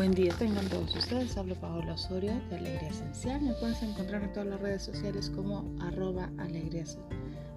Buen 0.00 0.12
día, 0.12 0.32
tengan 0.38 0.66
todos 0.70 0.96
ustedes. 0.96 1.36
Hablo 1.36 1.54
Paola 1.56 1.92
Osorio 1.92 2.32
de 2.48 2.56
Alegría 2.56 2.88
Esencial. 2.88 3.42
Me 3.42 3.52
puedes 3.52 3.82
encontrar 3.82 4.22
en 4.22 4.32
todas 4.32 4.48
las 4.48 4.58
redes 4.58 4.82
sociales 4.82 5.28
como 5.28 5.62
arroba 5.78 6.30
alegría 6.38 6.84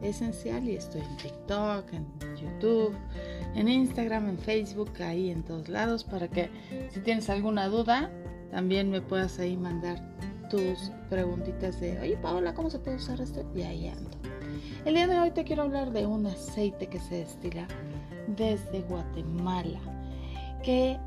esencial 0.02 0.68
y 0.68 0.76
estoy 0.76 1.00
en 1.00 1.16
TikTok, 1.16 1.94
en 1.94 2.06
YouTube, 2.36 2.94
en 3.56 3.70
Instagram, 3.70 4.28
en 4.28 4.38
Facebook, 4.38 4.92
ahí 5.00 5.29
en 5.29 5.43
todos 5.43 5.70
lados 5.70 6.04
para 6.04 6.28
que 6.28 6.50
si 6.92 7.00
tienes 7.00 7.29
alguna 7.29 7.70
duda 7.70 8.11
también 8.52 8.91
me 8.91 9.00
puedas 9.00 9.39
ahí 9.39 9.55
mandar 9.55 10.02
tus 10.50 10.91
preguntitas 11.10 11.80
de, 11.80 11.98
oye 12.02 12.18
Paola, 12.18 12.54
¿cómo 12.54 12.70
se 12.70 12.78
puede 12.78 12.98
usar 12.98 13.21
esto? 13.21 13.50
Y 13.55 13.62
ahí 13.62 13.88
ando. 13.88 14.18
El 14.84 14.96
día 14.96 15.07
de 15.07 15.18
hoy 15.18 15.32
te 15.32 15.46
quiero 15.46 15.62
hablar 15.62 15.94
de 15.94 16.05
un 16.05 16.25
aceite 16.25 16.88
que 16.88 17.00
se 17.00 17.20
destila 17.20 17.66
desde 18.36 18.82
Guatemala, 18.82 19.80
que 20.61 21.00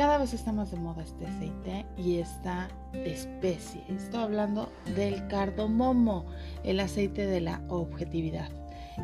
cada 0.00 0.16
vez 0.16 0.32
está 0.32 0.50
más 0.50 0.70
de 0.70 0.78
moda 0.78 1.02
este 1.02 1.26
aceite 1.26 1.84
y 1.98 2.20
está 2.20 2.70
de 2.90 3.12
especie. 3.12 3.84
Estoy 3.90 4.22
hablando 4.22 4.72
del 4.96 5.26
cardomomo, 5.26 6.24
el 6.64 6.80
aceite 6.80 7.26
de 7.26 7.42
la 7.42 7.60
objetividad. 7.68 8.48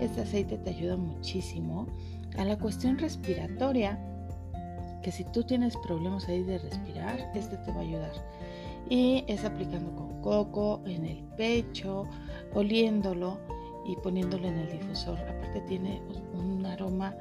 Este 0.01 0.23
aceite 0.23 0.57
te 0.57 0.71
ayuda 0.71 0.97
muchísimo 0.97 1.87
a 2.39 2.47
la 2.47 2.57
cuestión 2.57 2.97
respiratoria, 2.97 4.01
que 5.03 5.13
si 5.13 5.25
tú 5.25 5.43
tienes 5.43 5.77
problemas 5.87 6.27
ahí 6.29 6.43
de 6.43 6.57
respirar, 6.57 7.31
este 7.35 7.59
te 7.59 7.73
va 7.73 7.81
a 7.81 7.83
ayudar. 7.83 8.13
Y 8.89 9.23
es 9.29 9.45
aplicando 9.45 9.95
con 9.95 10.23
coco 10.23 10.81
en 10.87 11.05
el 11.05 11.23
pecho, 11.37 12.07
oliéndolo 12.55 13.39
y 13.87 13.97
poniéndolo 13.97 14.49
en 14.49 14.61
el 14.61 14.73
difusor. 14.73 15.19
Aparte 15.19 15.61
tiene 15.69 16.01
un 16.33 16.65
aroma 16.65 17.15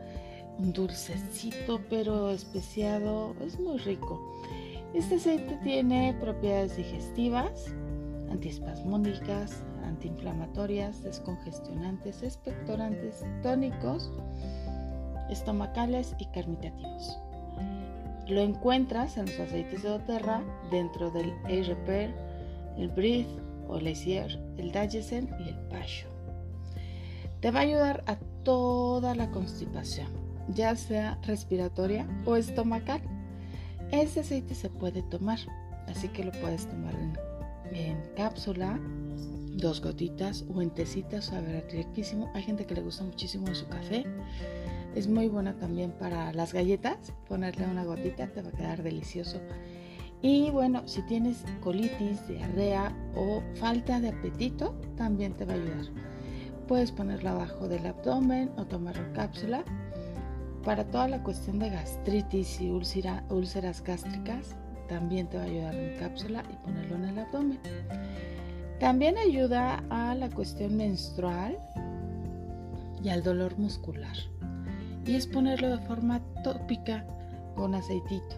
dulcecito 0.59 1.81
pero 1.89 2.29
especiado, 2.29 3.35
es 3.41 3.59
muy 3.59 3.77
rico. 3.79 4.21
Este 4.93 5.15
aceite 5.15 5.59
tiene 5.63 6.15
propiedades 6.21 6.77
digestivas, 6.77 7.73
antiespasmódicas, 8.29 9.63
antiinflamatorias, 9.83 11.03
descongestionantes, 11.03 12.23
expectorantes, 12.23 13.23
tónicos, 13.43 14.11
estomacales 15.29 16.15
y 16.19 16.25
carmitativos. 16.27 17.17
Lo 18.27 18.41
encuentras 18.41 19.17
en 19.17 19.25
los 19.25 19.39
aceites 19.39 19.83
de 19.83 19.89
doTERRA 19.89 20.43
dentro 20.71 21.11
del 21.11 21.31
A-Repair, 21.45 22.13
el 22.77 22.89
Breathe 22.89 23.41
o 23.67 23.77
el 23.77 23.87
el 23.87 24.71
Digestion 24.71 25.29
y 25.39 25.49
el 25.49 25.57
Passion. 25.69 26.11
Te 27.41 27.51
va 27.51 27.59
a 27.59 27.63
ayudar 27.63 28.03
a 28.07 28.15
toda 28.43 29.13
la 29.13 29.29
constipación 29.29 30.24
ya 30.49 30.75
sea 30.75 31.17
respiratoria 31.23 32.07
o 32.25 32.35
estomacal. 32.35 33.01
Este 33.91 34.21
aceite 34.21 34.55
se 34.55 34.69
puede 34.69 35.01
tomar, 35.03 35.39
así 35.87 36.07
que 36.09 36.23
lo 36.23 36.31
puedes 36.31 36.67
tomar 36.67 36.93
en, 37.71 37.97
cápsula, 38.15 38.79
dos 39.57 39.81
gotitas 39.81 40.45
o 40.53 40.61
en 40.61 40.69
tecitas, 40.69 41.25
saber 41.25 41.67
riquísimo. 41.71 42.29
Hay 42.33 42.43
gente 42.43 42.65
que 42.65 42.75
le 42.75 42.81
gusta 42.81 43.03
muchísimo 43.03 43.47
en 43.47 43.55
su 43.55 43.67
café. 43.67 44.05
Es 44.95 45.07
muy 45.07 45.27
buena 45.27 45.57
también 45.57 45.91
para 45.91 46.31
las 46.33 46.53
galletas, 46.53 46.97
ponerle 47.27 47.67
una 47.67 47.83
gotita 47.83 48.27
te 48.27 48.41
va 48.41 48.49
a 48.49 48.53
quedar 48.53 48.81
delicioso. 48.81 49.41
Y 50.21 50.49
bueno, 50.51 50.87
si 50.87 51.01
tienes 51.03 51.43
colitis, 51.61 52.25
diarrea 52.27 52.95
o 53.15 53.43
falta 53.55 53.99
de 53.99 54.09
apetito, 54.09 54.73
también 54.95 55.33
te 55.33 55.45
va 55.45 55.53
a 55.53 55.57
ayudar. 55.57 55.85
Puedes 56.67 56.91
ponerlo 56.91 57.31
abajo 57.31 57.67
del 57.67 57.85
abdomen 57.85 58.51
o 58.57 58.65
tomarlo 58.65 59.03
en 59.05 59.13
cápsula 59.13 59.65
para 60.65 60.83
toda 60.83 61.07
la 61.07 61.21
cuestión 61.21 61.59
de 61.59 61.69
gastritis 61.69 62.59
y 62.59 62.71
úlceras 62.71 63.83
gástricas, 63.83 64.55
también 64.89 65.27
te 65.27 65.37
va 65.37 65.43
a 65.43 65.45
ayudar 65.45 65.75
en 65.75 65.99
cápsula 65.99 66.43
y 66.51 66.55
ponerlo 66.65 66.95
en 66.95 67.05
el 67.05 67.19
abdomen. 67.19 67.59
También 68.79 69.17
ayuda 69.17 69.83
a 69.89 70.15
la 70.15 70.29
cuestión 70.29 70.75
menstrual 70.75 71.57
y 73.03 73.09
al 73.09 73.23
dolor 73.23 73.57
muscular. 73.57 74.15
Y 75.05 75.15
es 75.15 75.27
ponerlo 75.27 75.77
de 75.77 75.85
forma 75.85 76.19
tópica 76.43 77.05
con 77.55 77.75
aceitito. 77.75 78.35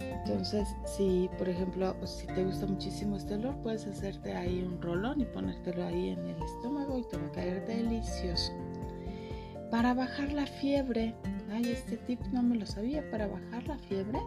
Entonces, 0.00 0.68
si 0.86 1.28
por 1.38 1.48
ejemplo, 1.48 1.94
si 2.06 2.26
te 2.28 2.44
gusta 2.44 2.66
muchísimo 2.66 3.16
este 3.16 3.34
olor, 3.34 3.56
puedes 3.62 3.86
hacerte 3.86 4.32
ahí 4.32 4.62
un 4.62 4.80
rolón 4.80 5.20
y 5.20 5.24
ponértelo 5.24 5.84
ahí 5.84 6.10
en 6.10 6.20
el 6.20 6.42
estómago 6.42 6.98
y 6.98 7.02
te 7.02 7.18
va 7.18 7.26
a 7.26 7.32
caer 7.32 7.66
delicioso. 7.66 8.52
Para 9.70 9.94
bajar 9.94 10.32
la 10.32 10.46
fiebre, 10.46 11.14
ay, 11.52 11.70
este 11.70 11.96
tip 11.96 12.20
no 12.32 12.42
me 12.42 12.56
lo 12.56 12.66
sabía, 12.66 13.08
para 13.10 13.26
bajar 13.26 13.66
la 13.66 13.78
fiebre 13.78 14.20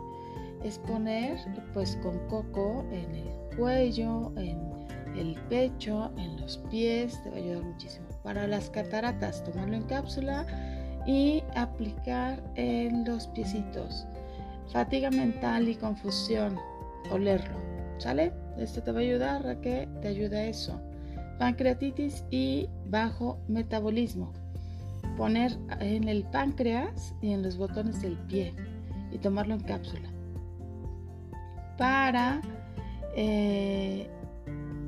es 0.64 0.80
poner 0.80 1.38
pues 1.74 1.98
con 1.98 2.18
coco 2.28 2.86
en 2.92 3.16
el 3.16 3.58
cuello, 3.58 4.32
en 4.38 4.60
el 5.16 5.36
pecho, 5.50 6.12
en 6.18 6.40
los 6.42 6.58
pies, 6.70 7.22
te 7.24 7.30
va 7.30 7.36
a 7.36 7.40
ayudar 7.40 7.64
muchísimo. 7.64 8.08
Para 8.24 8.48
las 8.48 8.70
cataratas, 8.70 9.44
tomarlo 9.44 9.76
en 9.76 9.84
cápsula 9.84 10.46
y 11.06 11.44
aplicar 11.56 12.42
en 12.56 13.06
los 13.06 13.28
piecitos. 13.28 14.06
Fatiga 14.72 15.10
mental 15.10 15.70
y 15.70 15.76
confusión, 15.76 16.58
olerlo, 17.12 17.58
¿sale? 17.98 18.34
Esto 18.58 18.84
te 18.84 18.92
va 18.92 19.00
a 19.00 19.04
ayudar 19.04 19.48
a 19.48 19.60
te 19.62 19.88
ayude 20.04 20.38
a 20.38 20.46
eso. 20.46 20.80
Pancreatitis 21.40 22.26
y 22.32 22.68
bajo 22.88 23.40
metabolismo 23.48 24.34
poner 25.18 25.58
en 25.80 26.08
el 26.08 26.24
páncreas 26.24 27.14
y 27.22 27.32
en 27.32 27.44
los 27.44 27.58
botones 27.58 28.02
del 28.02 28.18
pie 28.18 28.54
y 29.12 29.18
tomarlo 29.18 29.56
en 29.56 29.62
cápsula. 29.62 30.10
Para 31.78 32.42
eh, 33.16 34.08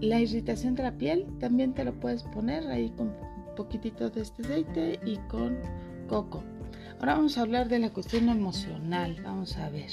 la 0.01 0.19
irritación 0.19 0.75
de 0.75 0.83
la 0.83 0.91
piel 0.91 1.25
también 1.39 1.73
te 1.73 1.83
lo 1.83 1.93
puedes 1.99 2.23
poner 2.23 2.67
ahí 2.67 2.91
con 2.91 3.07
un 3.07 3.55
poquitito 3.57 4.09
de 4.09 4.21
este 4.21 4.43
aceite 4.43 4.99
y 5.03 5.17
con 5.27 5.57
coco. 6.07 6.43
Ahora 6.99 7.15
vamos 7.15 7.37
a 7.37 7.41
hablar 7.41 7.67
de 7.67 7.79
la 7.79 7.89
cuestión 7.91 8.29
emocional. 8.29 9.17
Vamos 9.23 9.57
a 9.57 9.69
ver. 9.69 9.89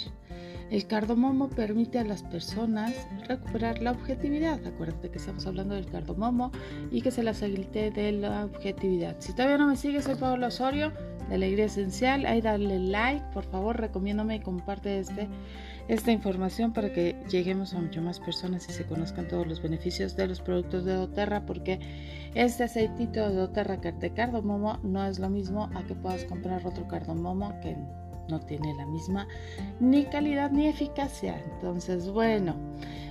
El 0.70 0.86
cardomomo 0.88 1.48
permite 1.48 2.00
a 2.00 2.04
las 2.04 2.24
personas 2.24 2.92
recuperar 3.28 3.80
la 3.80 3.92
objetividad. 3.92 4.64
Acuérdate 4.66 5.10
que 5.10 5.18
estamos 5.18 5.46
hablando 5.46 5.76
del 5.76 5.86
cardomomo 5.86 6.50
y 6.90 7.02
que 7.02 7.12
se 7.12 7.22
las 7.22 7.42
habilite 7.42 7.92
de 7.92 8.10
la 8.12 8.44
objetividad. 8.44 9.16
Si 9.20 9.32
todavía 9.32 9.58
no 9.58 9.68
me 9.68 9.76
sigues, 9.76 10.04
soy 10.04 10.16
Pablo 10.16 10.48
Osorio 10.48 10.92
de 11.28 11.36
Alegría 11.36 11.66
Esencial. 11.66 12.26
Ahí 12.26 12.40
dale 12.40 12.80
like, 12.80 13.24
por 13.32 13.44
favor, 13.44 13.80
recomiéndome 13.80 14.36
y 14.36 14.40
comparte 14.40 14.98
este, 14.98 15.28
esta 15.86 16.10
información 16.10 16.72
para 16.72 16.92
que 16.92 17.16
lleguemos 17.30 17.72
a 17.72 17.80
mucho 17.80 18.02
más 18.02 18.18
personas 18.18 18.68
y 18.68 18.72
se 18.72 18.86
conozcan 18.86 19.28
todos 19.28 19.46
los 19.46 19.62
beneficios 19.62 20.16
de 20.16 20.26
los 20.26 20.40
productos 20.40 20.84
de 20.84 20.94
doTERRA, 20.94 21.46
porque 21.46 21.78
este 22.34 22.64
aceitito 22.64 23.28
de 23.28 23.36
doTERRA 23.36 23.76
de 23.76 24.12
cardomomo 24.12 24.80
no 24.82 25.06
es 25.06 25.20
lo 25.20 25.30
mismo 25.30 25.70
a 25.76 25.84
que 25.84 25.94
puedas 25.94 26.24
comprar 26.24 26.66
otro 26.66 26.88
cardomomo 26.88 27.54
que 27.60 27.76
no 28.28 28.40
tiene 28.40 28.74
la 28.74 28.86
misma 28.86 29.26
ni 29.80 30.04
calidad 30.04 30.50
ni 30.50 30.66
eficacia. 30.68 31.42
Entonces, 31.54 32.08
bueno, 32.10 32.54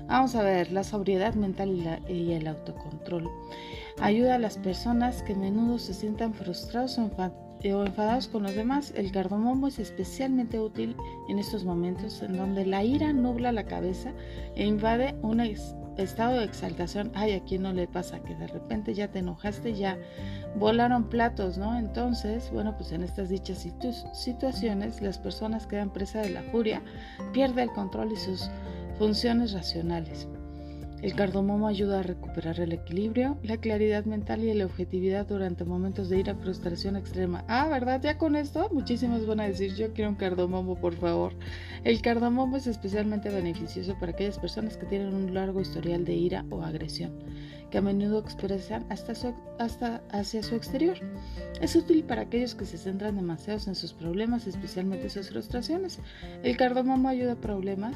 vamos 0.08 0.36
a 0.36 0.44
ver 0.44 0.72
la 0.72 0.84
sobriedad 0.84 1.34
mental 1.36 2.02
y, 2.08 2.32
el 2.32 2.48
autocontrol. 2.48 3.30
Ayuda 4.00 4.36
a 4.36 4.40
las 4.40 4.58
personas 4.58 5.24
que 5.24 5.34
a 5.34 5.38
menudo 5.38 5.80
se 5.80 5.94
sientan 5.94 6.34
frustrados 6.34 6.98
o, 6.98 7.10
enfadados 7.64 8.28
con 8.28 8.44
los 8.44 8.56
demás. 8.56 8.94
El 8.96 9.12
cardomomo 9.12 9.68
es 9.68 9.80
especialmente 9.80 10.60
útil 10.60 10.96
en 11.30 11.40
estos 11.40 11.64
momentos 11.64 12.22
en 12.22 12.38
donde 12.38 12.66
la 12.66 12.84
ira 12.84 13.14
nubla 13.14 13.52
la 13.52 13.64
cabeza 13.64 14.12
e 14.56 14.66
invade 14.66 15.16
una 15.22 15.48
estado 15.98 16.40
de 16.40 16.46
exaltación, 16.46 17.12
ay, 17.16 17.34
a 17.34 17.44
quién 17.44 17.64
no 17.64 17.74
le 17.74 17.88
pasa 17.88 18.20
que 18.20 18.36
de 18.36 18.48
repente 18.48 18.94
ya 18.94 19.08
te 19.08 19.20
enojaste, 19.20 19.74
ya 19.74 19.98
volaron 20.56 21.10
platos, 21.10 21.58
¿no? 21.58 21.78
Entonces, 21.78 22.50
bueno, 22.52 22.76
pues 22.78 22.92
en 22.92 23.04
estas 23.04 23.30
dichas 23.30 23.68
situaciones 24.14 25.02
las 25.02 25.18
personas 25.18 25.68
quedan 25.68 25.92
presa 25.92 26.22
de 26.22 26.30
la 26.30 26.44
furia, 26.44 26.82
pierde 27.34 27.64
el 27.64 27.72
control 27.72 28.12
y 28.12 28.18
sus 28.18 28.50
funciones 28.98 29.54
racionales. 29.54 30.28
El 31.06 31.14
cardomomo 31.14 31.68
ayuda 31.68 32.00
a 32.00 32.02
recuperar 32.02 32.60
el 32.60 32.74
equilibrio, 32.74 33.38
la 33.44 33.58
claridad 33.58 34.06
mental 34.06 34.44
y 34.44 34.52
la 34.56 34.66
objetividad 34.66 35.28
durante 35.28 35.64
momentos 35.64 36.10
de 36.10 36.18
ira, 36.18 36.34
frustración 36.34 36.96
extrema. 36.96 37.46
Ah, 37.48 37.68
¿verdad? 37.68 38.02
Ya 38.02 38.18
con 38.18 38.36
esto 38.36 38.68
muchísimos 38.74 39.28
van 39.28 39.40
a 39.40 39.48
decir, 39.48 39.76
yo 39.76 39.94
quiero 39.94 40.10
un 40.10 40.16
cardomomo, 40.16 40.82
por 40.82 40.96
favor. 40.96 41.34
El 41.84 42.02
cardomomo 42.02 42.58
es 42.58 42.66
especialmente 42.66 43.30
beneficioso 43.30 43.96
para 44.00 44.14
aquellas 44.14 44.40
personas 44.40 44.78
que 44.78 44.88
tienen 44.88 45.14
un 45.14 45.32
largo 45.32 45.62
historial 45.62 46.06
de 46.06 46.16
ira 46.16 46.44
o 46.50 46.64
agresión, 46.64 47.14
que 47.70 47.78
a 47.78 47.82
menudo 47.84 48.18
expresan 48.18 48.88
hasta, 48.90 49.14
hasta 49.60 50.02
hacia 50.10 50.42
su 50.42 50.56
exterior. 50.56 50.98
Es 51.62 51.76
útil 51.76 52.04
para 52.04 52.24
aquellos 52.24 52.56
que 52.56 52.66
se 52.66 52.80
centran 52.80 53.16
demasiado 53.16 53.60
en 53.68 53.76
sus 53.76 53.94
problemas, 53.94 54.48
especialmente 54.48 55.12
sus 55.12 55.30
frustraciones. 55.30 56.00
El 56.42 56.58
cardomomo 56.58 57.10
ayuda 57.10 57.34
a 57.34 57.42
problemas 57.42 57.96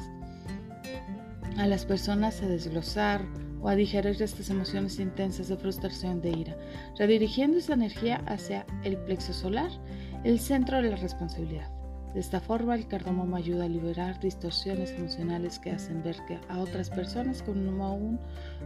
a 1.60 1.66
las 1.66 1.84
personas 1.84 2.42
a 2.42 2.48
desglosar 2.48 3.22
o 3.60 3.68
a 3.68 3.74
digerir 3.74 4.20
estas 4.22 4.48
emociones 4.48 4.98
intensas 4.98 5.48
de 5.48 5.58
frustración, 5.58 6.22
de 6.22 6.30
ira, 6.30 6.56
redirigiendo 6.98 7.58
esa 7.58 7.74
energía 7.74 8.22
hacia 8.26 8.64
el 8.82 8.96
plexo 8.96 9.34
solar, 9.34 9.70
el 10.24 10.40
centro 10.40 10.80
de 10.80 10.90
la 10.90 10.96
responsabilidad. 10.96 11.79
De 12.14 12.20
esta 12.20 12.40
forma, 12.40 12.74
el 12.74 12.88
cardamomo 12.88 13.36
ayuda 13.36 13.64
a 13.64 13.68
liberar 13.68 14.18
distorsiones 14.18 14.90
emocionales 14.92 15.58
que 15.58 15.70
hacen 15.70 16.02
ver 16.02 16.16
que 16.26 16.38
a 16.48 16.58
otras 16.58 16.90
personas 16.90 17.42
como 17.42 17.94
un 17.94 18.18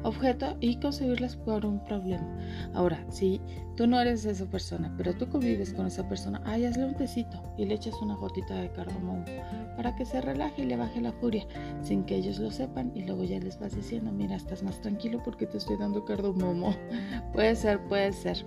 objeto 0.03 0.57
y 0.61 0.77
concebirlas 0.81 1.37
por 1.37 1.67
un 1.67 1.85
problema. 1.85 2.27
Ahora, 2.73 3.05
si 3.11 3.41
tú 3.77 3.87
no 3.87 4.01
eres 4.01 4.25
esa 4.25 4.47
persona, 4.47 4.93
pero 4.97 5.15
tú 5.15 5.29
convives 5.29 5.75
con 5.75 5.87
esa 5.87 6.09
persona, 6.09 6.41
ay, 6.45 6.65
hazle 6.65 6.87
un 6.87 6.95
tecito 6.95 7.43
y 7.59 7.67
le 7.67 7.75
echas 7.75 7.95
una 8.01 8.15
gotita 8.15 8.55
de 8.55 8.71
cardamomo 8.71 9.25
para 9.77 9.95
que 9.95 10.07
se 10.07 10.21
relaje 10.21 10.63
y 10.63 10.67
le 10.67 10.77
baje 10.77 11.01
la 11.01 11.13
furia, 11.13 11.47
sin 11.83 12.05
que 12.05 12.17
ellos 12.17 12.39
lo 12.39 12.51
sepan 12.51 12.93
y 12.95 13.03
luego 13.03 13.25
ya 13.25 13.39
les 13.41 13.59
vas 13.59 13.75
diciendo, 13.75 14.11
mira, 14.11 14.37
estás 14.37 14.63
más 14.63 14.81
tranquilo 14.81 15.21
porque 15.23 15.47
te 15.47 15.59
estoy 15.59 15.77
dando 15.77 16.05
cardamomo. 16.05 16.75
puede 17.33 17.57
ser, 17.57 17.81
puede 17.89 18.13
ser. 18.13 18.45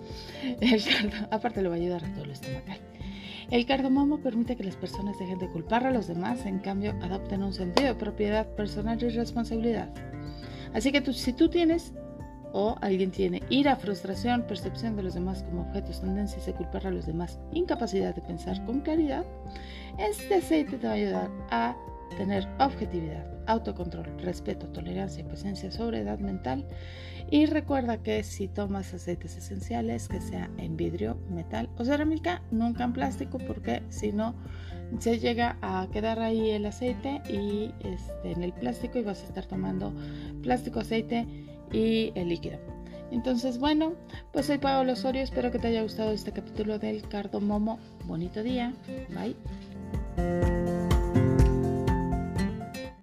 El 0.59 0.81
aparte 1.29 1.61
le 1.61 1.69
va 1.69 1.75
a 1.75 1.77
ayudar 1.77 2.03
a 2.03 2.13
todo 2.13 2.23
el 2.23 2.31
estomacal. 2.31 2.79
El 3.49 3.65
cardamomo 3.65 4.19
permite 4.19 4.57
que 4.57 4.63
las 4.63 4.75
personas 4.75 5.17
dejen 5.19 5.39
de 5.39 5.49
culpar 5.49 5.85
a 5.85 5.91
los 5.91 6.07
demás, 6.07 6.45
en 6.45 6.59
cambio 6.59 6.93
adopten 7.01 7.43
un 7.43 7.53
sentido 7.53 7.87
de 7.87 7.95
propiedad 7.95 8.45
personal 8.55 9.01
y 9.01 9.07
responsabilidad. 9.07 9.89
Así 10.73 10.91
que 10.91 11.13
si 11.13 11.31
tú 11.31 11.49
tienes 11.49 11.93
o 12.51 12.75
alguien 12.81 13.11
tiene 13.11 13.41
ira, 13.49 13.77
frustración, 13.77 14.43
percepción 14.43 14.97
de 14.97 15.03
los 15.03 15.13
demás 15.13 15.43
como 15.43 15.61
objetos, 15.61 16.01
tendencias 16.01 16.47
a 16.47 16.53
culpar 16.53 16.87
a 16.87 16.91
los 16.91 17.05
demás, 17.05 17.39
incapacidad 17.53 18.13
de 18.13 18.21
pensar 18.21 18.63
con 18.65 18.81
claridad, 18.81 19.25
este 19.97 20.35
aceite 20.35 20.77
te 20.77 20.87
va 20.87 20.93
a 20.93 20.95
ayudar 20.95 21.31
a 21.49 21.75
tener 22.15 22.47
objetividad, 22.59 23.25
autocontrol, 23.47 24.05
respeto, 24.19 24.67
tolerancia, 24.67 25.25
presencia, 25.25 25.71
sobriedad 25.71 26.19
mental. 26.19 26.65
Y 27.29 27.45
recuerda 27.45 27.97
que 27.97 28.23
si 28.23 28.47
tomas 28.47 28.93
aceites 28.93 29.35
esenciales, 29.35 30.07
que 30.07 30.21
sea 30.21 30.49
en 30.57 30.77
vidrio, 30.77 31.17
metal 31.29 31.69
o 31.77 31.83
cerámica, 31.83 32.41
nunca 32.51 32.85
en 32.85 32.93
plástico, 32.93 33.37
porque 33.37 33.83
si 33.89 34.13
no 34.13 34.33
se 34.99 35.19
llega 35.19 35.57
a 35.61 35.87
quedar 35.91 36.19
ahí 36.19 36.51
el 36.51 36.65
aceite 36.65 37.21
y 37.29 37.73
este, 37.81 38.31
en 38.31 38.43
el 38.43 38.53
plástico 38.53 38.99
y 38.99 39.03
vas 39.03 39.21
a 39.21 39.25
estar 39.25 39.45
tomando 39.45 39.93
plástico, 40.41 40.79
aceite 40.79 41.27
y 41.73 42.13
el 42.15 42.29
líquido. 42.29 42.59
Entonces, 43.11 43.57
bueno, 43.57 43.93
pues 44.31 44.47
soy 44.47 44.57
Paola 44.57 44.93
Osorio, 44.93 45.21
espero 45.21 45.51
que 45.51 45.59
te 45.59 45.67
haya 45.67 45.81
gustado 45.81 46.11
este 46.11 46.31
capítulo 46.31 46.77
del 46.79 47.07
cardomomo. 47.07 47.79
Bonito 48.05 48.43
día, 48.43 48.73
bye. 49.09 49.35